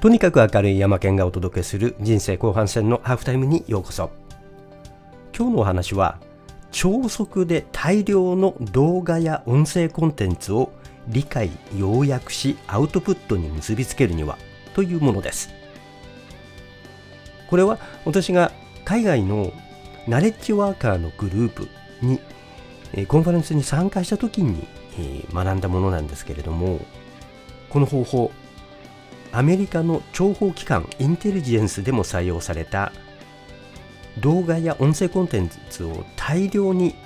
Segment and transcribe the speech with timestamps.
[0.00, 4.12] とにかく明るい山県がお届けする人生後半戦のハーフタイムにようこそ。
[5.36, 6.20] 今日のお話は
[6.70, 10.70] 超速で大量の動画や音声コンテンツを
[11.08, 14.38] 理解要約しアウトプットに結びつけるには
[14.72, 15.50] というものです。
[17.50, 18.52] これは私が
[18.84, 19.52] 海外の
[20.06, 21.68] ナレッジワーカーのグループ
[22.02, 22.20] に
[23.08, 24.64] コンファレンスに参加した時に
[25.34, 26.78] 学んだものなんですけれども
[27.68, 28.30] この方法
[29.38, 32.90] アメリカの諜報機関インテリジェンスでも採用された
[34.18, 36.96] 動画や音声コンテンツを大量に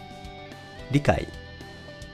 [0.90, 1.28] 理解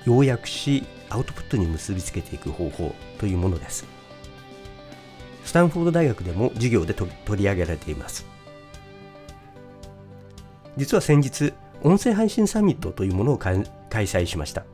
[0.05, 3.87] 要約しアウトプットに結びつけていく方法というものです。
[5.45, 8.27] スタンフォード大学でも授業で取り上げられています。
[10.77, 11.55] 実は先日
[11.85, 14.65] 音声配信サミットというものを開催しました。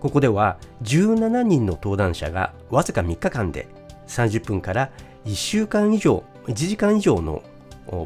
[0.00, 3.77] ここでは17人の登壇者がわずか3日間で
[4.08, 4.90] 30分から
[5.24, 7.42] 1週間以上1時間以上の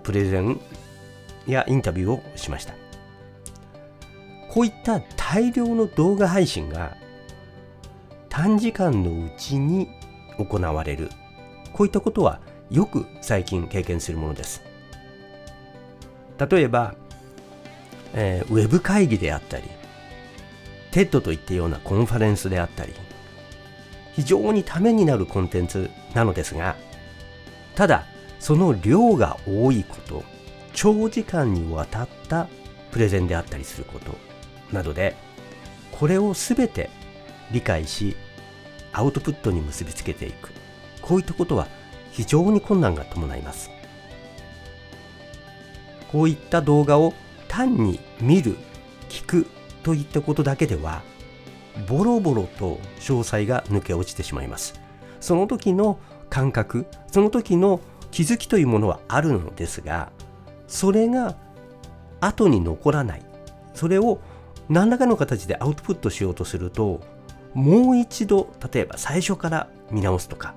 [0.03, 0.61] プレゼン
[1.47, 2.75] やインタビューをしました。
[4.49, 6.97] こういった大量の動画配信が
[8.29, 9.89] 短時間のうちに
[10.39, 11.11] 行われる。
[11.73, 14.63] こういったことはよく最近経験するものです。
[16.51, 16.95] 例えば、
[18.15, 19.65] えー、ウェブ会議であったり
[20.91, 22.93] TED といったようなコンファレンスであったり
[24.13, 26.77] 非常にためになるコンテンツなのですが
[27.75, 28.07] ただ
[28.39, 30.25] その量が多いこと
[30.75, 32.49] 長時間にわたった
[32.91, 34.17] プレゼンであったりすること
[34.73, 35.17] などで
[35.93, 36.91] これを全て
[37.51, 38.17] 理解し
[38.93, 40.51] アウトプットに結びつけていく。
[41.01, 41.67] こういったことは
[42.13, 43.71] 非常に困難が伴います。
[46.11, 47.15] こういった動画を
[47.49, 48.57] 単に見る
[49.09, 49.47] 聞く
[49.83, 51.03] といったことだけでは
[51.89, 54.81] ボロボロと詳細が抜け落ちてしまいます。
[55.21, 55.99] その時の
[56.31, 60.11] 感覚その時の気づきというものはあるのですが
[60.67, 61.37] それが
[62.21, 63.23] 後に残らない。
[63.75, 64.21] それを
[64.69, 67.01] 何らかの形でアウトプットしようとすると
[67.55, 70.55] もう一度例えば最初から見直すとか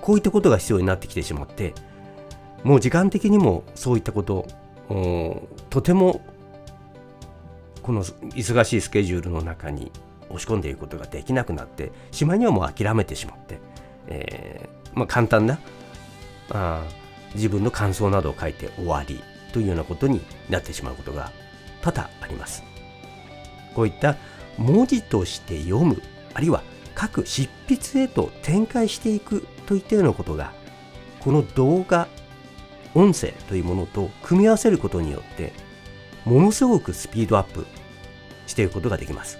[0.00, 1.74] こういったことが必要になってきてしまって
[2.62, 4.46] もう時間的にもそういったこと
[5.70, 6.20] とても
[7.82, 9.90] この忙しいスケジュールの中に
[10.28, 13.58] 押し込んでいくことができなくなってしまいにはもう諦めてしまって、
[14.08, 15.58] えー、まあ、簡単な
[16.50, 16.84] あ
[17.34, 19.20] 自分の感想などを書いて終わり
[19.52, 21.32] というようなことになってしまうことが
[21.80, 22.62] 多々あります。
[23.74, 24.16] こういった
[24.58, 26.02] 文字として読む
[26.34, 26.62] あるいは
[26.94, 30.52] 各執筆へと展開していくといったようなことが
[31.20, 32.08] この動画
[32.94, 35.52] 音声というものと組み合わせることによって
[36.24, 37.66] ものすごくスピードアップ
[38.46, 39.38] していくことができます。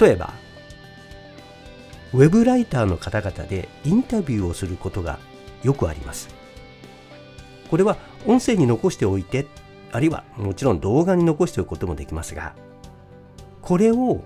[0.00, 0.32] 例えば、
[2.12, 5.18] ウェブライターの方々でインタビューをすることが
[5.62, 6.28] よくあります。
[7.68, 7.96] これは
[8.26, 9.46] 音声に残しておいて、
[9.92, 12.54] あるいはもちろん動画に残しておくこともできますが、
[13.60, 14.22] これを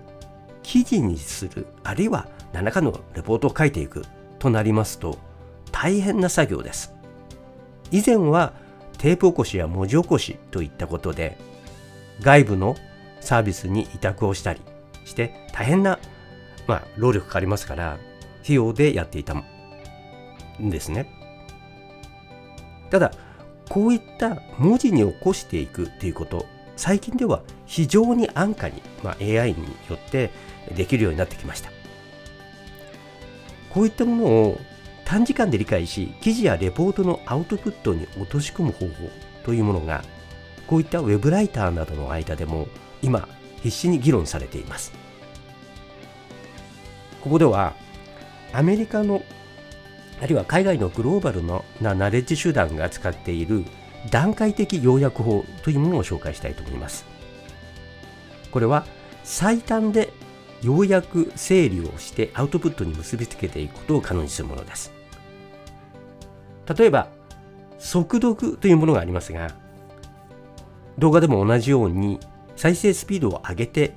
[0.63, 4.05] 記事にする、あるいは何らかのレポートを書いていく
[4.39, 5.19] となりますと、
[5.73, 6.93] 大変な作業です。
[7.91, 8.53] 以前は
[8.99, 11.39] テープ起こしや文字起こしといったことで
[12.21, 12.77] 外部の
[13.21, 14.61] サービスに委託をしたり
[15.05, 15.99] して大変な、
[16.67, 17.99] まあ、労力かかりますから
[18.43, 19.45] 費用でやっていたん
[20.71, 21.15] ですね。
[22.91, 23.13] ただ
[23.69, 30.31] こういった文字に起こしていくということ最近では非常に安価に、まあ、AI によって
[30.75, 31.71] できるようになってきました。
[33.71, 34.61] こういったものを
[35.09, 38.93] 短時間で理解し記事やレポートのアウトプットに落とし込む方法
[39.43, 40.05] というものが
[40.67, 42.69] こういったウェブライターなどの間でも
[43.01, 43.27] 今
[43.63, 44.93] 必死に議論されています。
[47.23, 47.73] ここでは
[48.53, 49.23] アメリカの
[50.21, 53.65] あるいは海外のグローバルのなナレッジ集団が使っている
[54.11, 57.07] 段階的要約法というものを紹介したいと思います。
[58.51, 58.85] これは
[59.25, 60.13] 最短で
[60.61, 64.98] 要約整理をしてアウトプットに結びつけていくことを可能にするものです。
[66.77, 67.09] 例えば、
[67.79, 69.55] 速読というものがありますが、
[70.99, 72.19] 動画でも同じように
[72.57, 73.97] 再生スピードを上げて、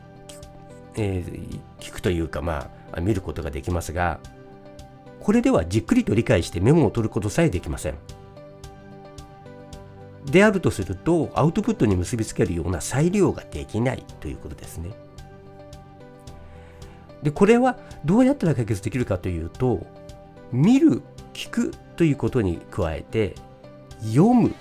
[0.96, 4.20] えー、聞くというか、まあ、見ることができますが、
[5.20, 7.96] これではじっくりと理解してメモを取ることさえできません。
[10.26, 14.92] であるとすると、アウトプットに結びつけるような再利用ができないということですね。
[17.24, 19.86] で、これはどうやったら解決できるかというと、
[20.52, 21.02] 見る、
[21.34, 21.72] 聞く
[22.02, 23.36] ということに加えて
[24.02, 24.56] 読む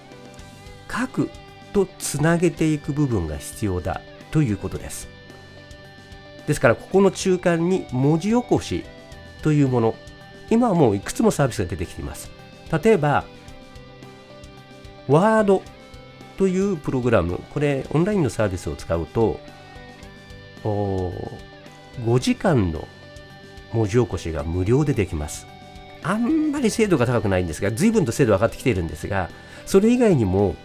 [0.90, 1.30] 書く
[1.72, 5.08] とつなげていく部分が必要だということです。
[6.46, 8.84] ですからここの中間に文字起こし
[9.40, 9.94] というもの
[10.50, 12.30] 今はもういくつもサービスが出てきています。
[12.84, 13.24] 例えば
[15.08, 15.62] ワード
[16.36, 19.40] というプログラムこれオンラインのサービスを使うと
[20.62, 22.86] 5時間の
[23.72, 25.49] 文字起こしが無料でできます。
[26.02, 29.28] あんまり精度が高くないんですが随分と精度上がってきているんですが
[29.66, 30.56] それ以外にも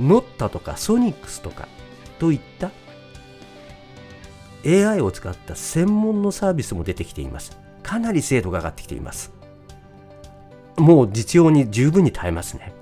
[0.00, 1.68] ノッタとかソニックスとか
[2.18, 2.70] といった
[4.66, 7.58] AI を使った専門のサービスも出てきています。
[7.82, 9.32] かなり精度が上がってきています。
[10.76, 12.72] もう実用に十分に耐えますね。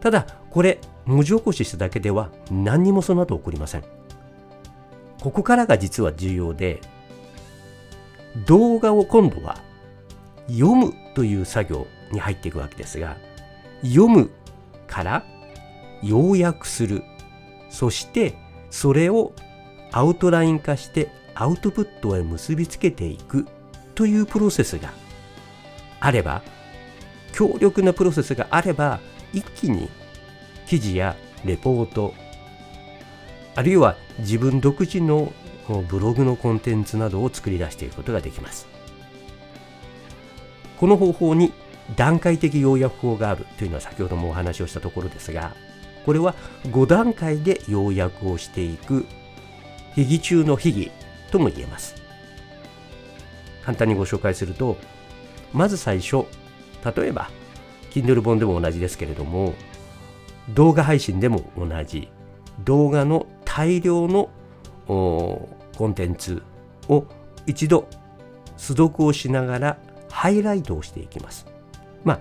[0.00, 3.84] ただ、これ、文字起こししただけでは何にもその後起こりません。
[5.20, 6.80] ここからが実は重要で、
[8.46, 9.58] 動画を今度は
[10.52, 13.16] 読むという作業に入っていくわけですが、
[13.82, 14.30] 読む
[14.86, 15.24] から
[16.02, 17.02] 要約する、
[17.70, 18.34] そして
[18.70, 19.32] それを
[19.90, 23.46] アウトライン化してアウトプットへ結びつけていく。
[23.94, 24.92] というプロセスが
[26.00, 26.42] あれば
[27.32, 29.00] 強力なプロセスがあれば
[29.32, 29.88] 一気に
[30.66, 32.14] 記事やレポート
[33.54, 35.32] あるいは自分独自の
[35.88, 38.71] ブログのコンテンツなどを作り出していくことができます。
[40.82, 41.52] この方法に
[41.94, 45.54] 段階的要約法があるというのは先ほどもお話をしたところですが
[46.04, 46.34] これは
[46.64, 49.06] 5段階で要約をしていく
[49.94, 50.90] 秘技中の秘技
[51.30, 51.94] とも言えます。
[53.64, 54.76] 簡単にご紹介すると、
[55.52, 56.24] まず最初、
[56.96, 57.30] 例えば、
[57.92, 59.54] Kindle 本でも同じですけれども、
[60.48, 62.08] 動画配信でも同じ、
[62.64, 64.30] 動画の大量の
[64.88, 65.48] コ
[65.80, 66.42] ンテンツ
[66.88, 67.04] を
[67.46, 67.86] 一度
[68.56, 69.78] 素読をしながら
[70.12, 71.46] ハイライトをしていきます。
[72.04, 72.20] まあ、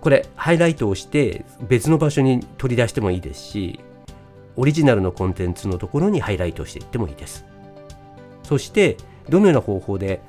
[0.00, 3.80] これ、ハイライトをして別の場所に取り出してもいいですし、
[4.56, 7.44] オリジナルのコンテンツのところにハイライトしていってもいいです。
[8.42, 8.96] そして、
[9.28, 10.20] どのような方法で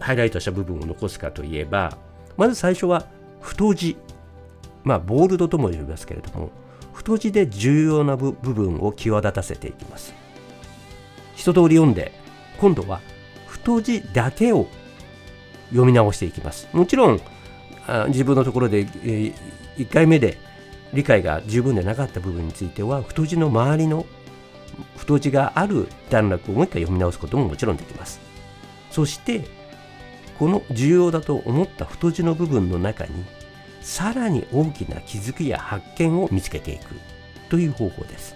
[0.00, 1.96] ハイライトした部分を残すかといえば、
[2.36, 3.06] まず最初は
[3.40, 3.96] 太字、
[4.84, 6.50] まあ、ボールドとも呼びますけれども、
[6.94, 10.14] 太字で重要な部分を際立たせていきます。
[11.34, 12.12] 一通り読んで、
[12.58, 13.00] 今度は
[13.46, 14.66] 太字だけを
[15.70, 16.68] 読み直していきます。
[16.72, 17.20] もちろん、
[18.08, 19.32] 自分のところで、え、
[19.78, 20.38] 1回目で
[20.92, 24.06] 理解が十分でなかった部分については太字の周りの
[24.96, 28.20] 太字がある段落をもう一回読み直すことももちろんできます
[28.90, 29.44] そして
[30.38, 33.24] この重要だと思った太字の部分の中に
[33.80, 36.94] さらに大きな気づきや発見を見つけていく
[37.48, 38.34] という方法です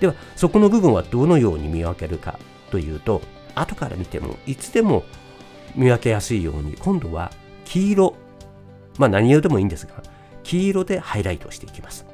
[0.00, 2.38] ではそこの部分はどのように見分けるか
[2.70, 3.22] というと
[3.54, 5.04] 後から見てもいつでも
[5.76, 7.30] 見分けやすいように今度は
[7.64, 8.14] 黄色
[8.98, 10.02] まあ何色でもいいんですが
[10.42, 12.06] 黄色でハイライトしていきます。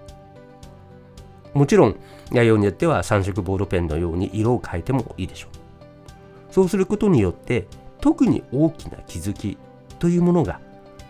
[1.54, 1.96] もちろん
[2.30, 6.52] 内容によっては3色ボールペンのように色を変えてもいいでしょう。
[6.52, 7.66] そうすることによって
[8.00, 9.58] 特に大きな気づき
[9.98, 10.60] というものが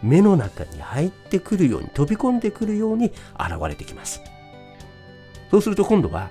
[0.02, 3.06] 目の中に入ってくるように飛び込んでくるように
[3.38, 4.20] 現れてきます。
[5.50, 6.30] そうすると今度は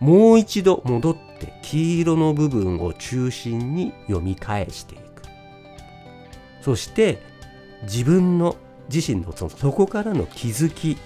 [0.00, 5.01] もう一度戻って黄色の部分を中心に読み返してい。
[6.62, 7.18] そして
[7.82, 8.56] 自分の
[8.92, 10.96] 自身のそのそこからの気づき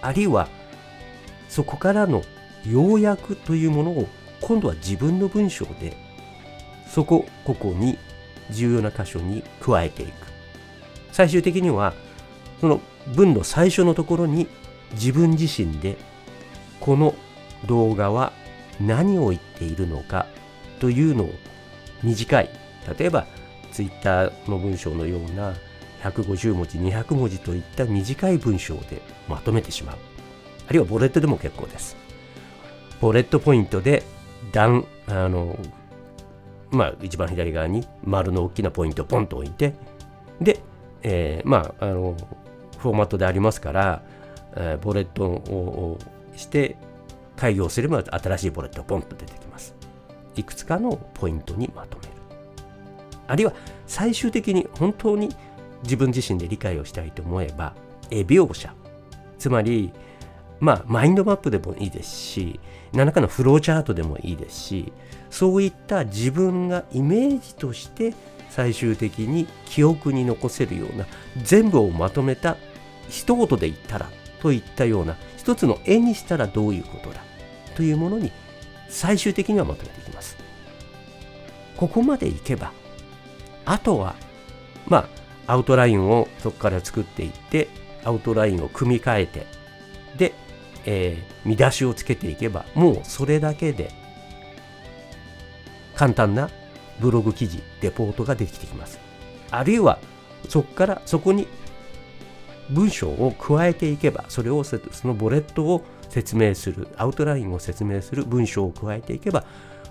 [0.00, 0.48] あるいは
[1.48, 2.22] そこからの
[2.64, 4.08] 要約というものを
[4.40, 5.96] 今度は自分の文章で
[6.88, 7.98] そこここに
[8.50, 10.12] 重要な箇所に加えていく。
[11.10, 11.94] 最終的には
[12.60, 12.80] その
[13.14, 14.46] 文の最初のところに
[14.92, 15.96] 自分自身で
[16.80, 17.14] この
[17.66, 18.32] 動画は
[18.80, 20.26] 何を言っているのか
[20.80, 21.30] というのを
[22.02, 22.50] 短い。
[22.98, 23.26] 例えば
[23.72, 25.54] ツイッターの文章のような
[26.02, 29.96] 150文字200文字といった短い文章でまとめてしまう。
[30.68, 31.96] あるいはボレットでも結構です。
[33.00, 34.02] ボレットポイントで
[34.52, 35.58] 段あの
[36.70, 39.74] まあ一番左側に丸の大きなポイントをポンと置いて
[40.40, 40.60] で、
[41.02, 42.16] えー、まああの
[42.78, 44.02] フォーマットでありますから、
[44.56, 45.98] えー、ボレットを
[46.36, 46.76] して
[47.36, 49.74] 開業すれば新しいボレットがポンと出てきます。
[50.34, 52.11] いくつかのポイントにまとめ
[53.32, 53.54] あるいは
[53.86, 55.30] 最終的に本当に
[55.84, 57.72] 自分自身で理解をしたいと思えば
[58.10, 58.74] 絵描写
[59.38, 59.90] つまり
[60.60, 62.60] まあマインドマップでもいいですし
[62.92, 64.92] 何らかのフローチャートでもいいですし
[65.30, 68.12] そういった自分がイメージとして
[68.50, 71.06] 最終的に記憶に残せるような
[71.42, 72.58] 全部をまとめた
[73.08, 74.10] 一言で言ったら
[74.42, 77.22] といったような一つの絵にしたらどういうことだ
[77.76, 78.30] というものに
[78.90, 80.36] 最終的にはまとめていきます。
[81.78, 82.72] ここまでいけば
[83.72, 84.16] あとは
[84.86, 85.08] ま
[85.46, 87.68] あアウトラインをそこから作っていって
[88.04, 89.46] アウトラインを組み替えて
[90.18, 90.34] で、
[90.84, 93.90] えー、見出しをつけていけばもうそれだけで
[95.96, 96.50] 簡単な
[97.00, 99.00] ブログ記事レポートが出てきてきます。
[99.50, 99.98] あるいは
[100.50, 101.48] そこからそこに
[102.68, 109.44] 文章を加えていけばそれをそのボレットを説明するアウトラインを説明する文章を加えていけば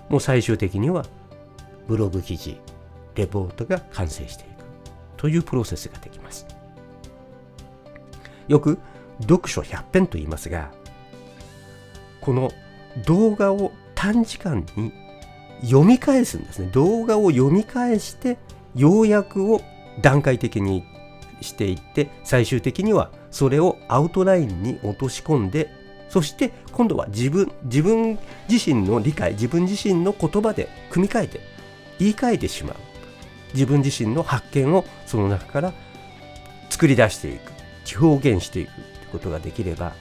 [0.08, 1.04] もう最終的には
[1.88, 2.60] ブログ記事
[3.14, 4.50] レポートが完成していく
[5.16, 6.46] というプロセスができます。
[8.48, 8.78] よく
[9.20, 10.72] 読書100編と言いますが
[12.20, 12.50] この
[13.06, 14.92] 動画を短時間に
[15.62, 16.68] 読み返すんですね。
[16.72, 18.36] 動画を読み返して
[18.74, 19.60] 要約を
[20.00, 20.84] 段階的に
[21.40, 25.70] していって最終的にはそれをアウトラインに落とし込んで
[26.08, 31.40] そして今度は自分自分自身の理解自分自身の言葉で組み替えて
[31.98, 32.76] 言い換えてしまう。
[33.54, 35.72] 自分自身の発見をその中から
[36.70, 37.52] 作り出していく
[37.98, 39.94] 表現していくということができれば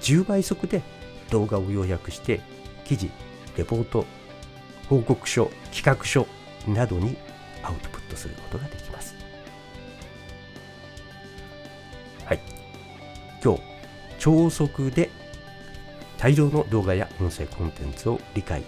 [0.00, 0.82] 10倍速で
[1.30, 2.40] 動画を要約して
[2.84, 3.10] 記事
[3.56, 4.04] レポート
[4.88, 6.26] 報告書企画書
[6.68, 7.16] などに
[7.62, 9.14] アウトプットすることができます。
[12.24, 12.40] はい。
[13.42, 13.62] 今日
[14.18, 15.10] 超速で
[16.18, 18.62] 大量の動画や音声コンテンツを理解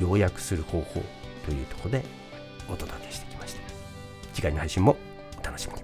[0.00, 1.02] 要約する方法
[1.46, 2.04] というところで
[2.68, 3.33] お届けしてきました。
[4.34, 4.96] 次回の配信も
[5.40, 5.82] お楽しみに。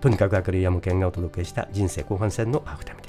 [0.00, 3.03] とにかく明るい山県がお届けした人生後半戦のハーフタイム。